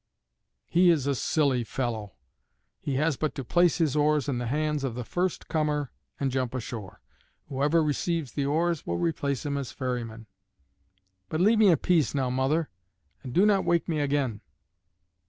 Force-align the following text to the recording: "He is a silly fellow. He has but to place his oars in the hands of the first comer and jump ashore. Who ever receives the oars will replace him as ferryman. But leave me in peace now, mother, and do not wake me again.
"He 0.65 0.89
is 0.89 1.05
a 1.05 1.13
silly 1.13 1.63
fellow. 1.63 2.13
He 2.79 2.95
has 2.95 3.17
but 3.17 3.35
to 3.35 3.43
place 3.43 3.77
his 3.77 3.95
oars 3.95 4.27
in 4.27 4.39
the 4.39 4.47
hands 4.47 4.83
of 4.83 4.95
the 4.95 5.03
first 5.03 5.47
comer 5.47 5.91
and 6.19 6.31
jump 6.31 6.55
ashore. 6.55 7.01
Who 7.49 7.61
ever 7.61 7.83
receives 7.83 8.31
the 8.31 8.47
oars 8.47 8.83
will 8.87 8.97
replace 8.97 9.45
him 9.45 9.57
as 9.59 9.71
ferryman. 9.71 10.25
But 11.29 11.39
leave 11.39 11.59
me 11.59 11.67
in 11.67 11.77
peace 11.77 12.15
now, 12.15 12.31
mother, 12.31 12.71
and 13.21 13.31
do 13.31 13.45
not 13.45 13.63
wake 13.63 13.87
me 13.87 13.99
again. 13.99 14.41